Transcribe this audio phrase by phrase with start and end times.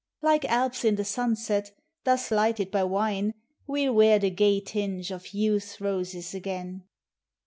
[0.23, 3.35] Like Alps in the sunset, thus lighted by wine,
[3.67, 6.85] We '11 wear the gay tinge of Youth's roses again.